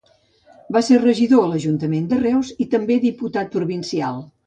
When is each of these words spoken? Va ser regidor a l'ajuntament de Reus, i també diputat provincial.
Va 0.77 0.81
ser 0.87 0.97
regidor 1.03 1.45
a 1.45 1.51
l'ajuntament 1.53 2.09
de 2.15 2.21
Reus, 2.25 2.53
i 2.67 2.71
també 2.75 3.01
diputat 3.09 3.57
provincial. 3.61 4.23